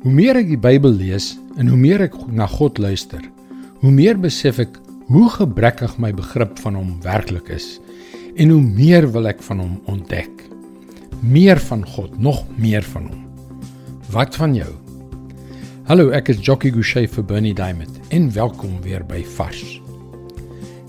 [0.00, 3.20] Hoe meer ek die Bybel lees en hoe meer ek na God luister,
[3.82, 4.78] hoe meer besef ek
[5.12, 7.66] hoe gebrekkig my begrip van hom werklik is
[8.40, 10.46] en hoe meer wil ek van hom ontdek.
[11.20, 13.26] Meer van God, nog meer van hom.
[14.14, 14.70] Wat van jou?
[15.90, 19.82] Hallo, ek is Jockey Gouchee vir Bernie Diamond en welkom weer by Vars.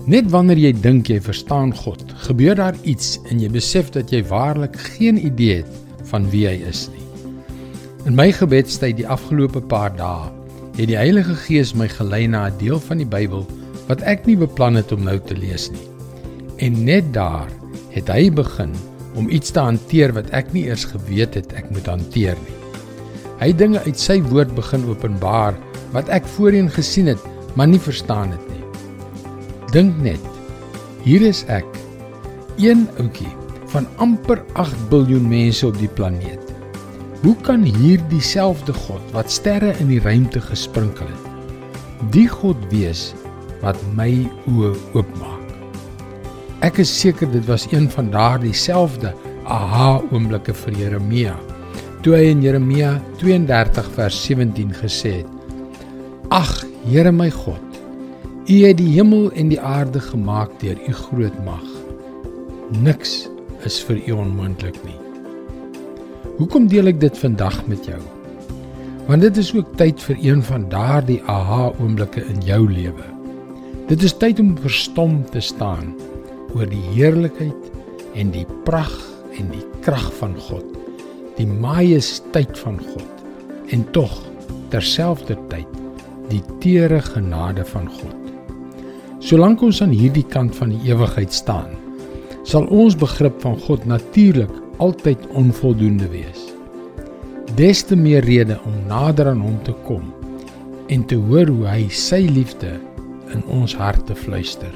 [0.08, 4.24] Net wanneer jy dink jy verstaan God, gebeur daar iets en jy besef dat jy
[4.32, 7.11] waarlik geen idee het van wie hy is nie.
[8.02, 10.26] In my gebedstyd die afgelope paar dae
[10.74, 13.46] het die Heilige Gees my gelei na 'n deel van die Bybel
[13.86, 15.86] wat ek nie beplan het om nou te lees nie.
[16.58, 17.46] En net daar
[17.94, 18.74] het hy begin
[19.14, 22.58] om iets te hanteer wat ek nie eers geweet het ek moet hanteer nie.
[23.38, 25.54] Hy dinge uit sy woord begin openbaar
[25.92, 27.22] wat ek voorheen gesien het,
[27.54, 28.66] maar nie verstaan het nie.
[29.72, 30.26] Dink net.
[31.04, 31.66] Hier is ek,
[32.58, 33.30] een ouetjie
[33.70, 36.51] van amper 8 miljard mense op die planeet.
[37.22, 41.26] Hoe kan hierdie selfde God wat sterre in die ruimte gesprinkel het,
[42.10, 43.12] die God wees
[43.60, 45.52] wat my oë oopmaak?
[46.66, 49.12] Ek is seker dit was een van daardie selfde
[49.46, 51.36] aha oomblikke vir Jeremia.
[52.02, 55.62] Toe hy in Jeremia 32 vers 17 gesê het:
[56.34, 57.62] Ag, Here my God,
[58.50, 61.62] U het die hemel en die aarde gemaak deur U groot mag.
[62.82, 63.28] Niks
[63.62, 65.01] is vir U onmoontlik nie.
[66.42, 68.00] Hoekom deel ek dit vandag met jou?
[69.06, 73.04] Want dit is ook tyd vir een van daardie aha oomblikke in jou lewe.
[73.86, 75.92] Dit is tyd om verstom te staan
[76.56, 77.68] oor die heerlikheid
[78.18, 80.66] en die pragt en die krag van God,
[81.36, 84.18] die majesteit van God en tog
[84.74, 85.78] terselfdertyd
[86.32, 88.18] die teere genade van God.
[89.22, 91.70] Solank ons aan hierdie kant van die ewigheid staan,
[92.42, 96.48] sal ons begrip van God natuurlik altyd onvoldoende wees.
[97.54, 100.08] Des te meer rede om nader aan hom te kom
[100.90, 102.72] en te hoor hoe hy sy liefde
[103.32, 104.72] in ons harte fluister.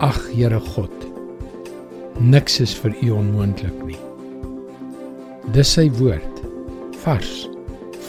[0.00, 0.94] Ag Here God,
[2.16, 4.00] niks is vir U onmoontlik nie.
[5.52, 6.40] Dis sy woord
[7.04, 7.34] vars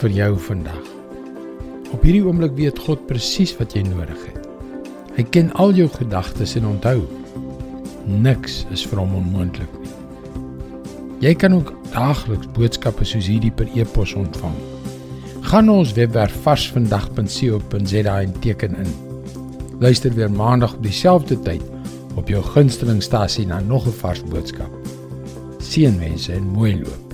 [0.00, 0.86] vir jou vandag.
[1.92, 4.40] Op hierdie oomblik weet God presies wat jy nodig het.
[5.18, 7.02] Hy ken al jou gedagtes en onthou
[8.06, 9.81] niks is vir hom onmoontlik.
[11.22, 14.56] Jy kan ook daagliks boodskappe soos hierdie per e-pos ontvang.
[15.46, 18.90] Gaan na ons webwerf varsvandag.co.za en teken in.
[19.78, 21.62] Luister weer maandag op dieselfde tyd
[22.18, 24.70] op jou gunstelingstasie na nog 'n vars boodskap.
[25.58, 27.11] Seënwense en mooi loop.